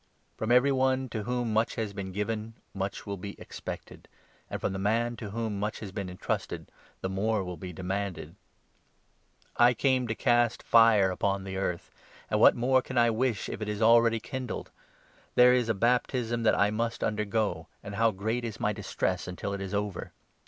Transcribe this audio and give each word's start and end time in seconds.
From 0.35 0.51
every 0.51 0.71
one 0.71 1.09
to 1.09 1.25
whom 1.25 1.53
much 1.53 1.75
has 1.75 1.93
been 1.93 2.11
given 2.11 2.55
much 2.73 3.05
will 3.05 3.17
be 3.17 3.39
expected, 3.39 4.07
and 4.49 4.59
from 4.59 4.73
the 4.73 4.79
man 4.79 5.15
to 5.17 5.29
whom 5.29 5.59
much 5.59 5.79
has 5.79 5.91
been 5.91 6.09
entrusted 6.09 6.71
the 7.01 7.07
more 7.07 7.43
will 7.43 7.55
be 7.55 7.71
demanded. 7.71 8.35
I 9.57 9.75
came 9.75 10.07
49 10.07 10.07
The 10.07 10.15
cost 10.15 10.59
to 10.61 10.65
cast 10.65 10.71
^re 10.71 11.15
uPon 11.15 11.43
the 11.43 11.53
eai"th; 11.53 11.91
and 12.31 12.39
what 12.39 12.55
more 12.55 12.81
can 12.81 12.97
o* 12.97 13.01
Christ's 13.01 13.05
I 13.05 13.09
wish, 13.11 13.49
if 13.49 13.61
it 13.61 13.69
is 13.69 13.79
already 13.83 14.19
kindled? 14.19 14.71
There 15.35 15.53
is 15.53 15.69
a 15.69 15.73
50 15.73 15.73
service, 15.75 15.79
baptism 15.79 16.41
that 16.45 16.57
I 16.57 16.71
must 16.71 17.03
undergo, 17.03 17.67
and 17.83 17.93
how 17.93 18.09
great 18.09 18.43
is 18.43 18.59
my 18.59 18.73
distress 18.73 19.27
until 19.27 19.53
it 19.53 19.61
is 19.61 19.75
over 19.75 20.13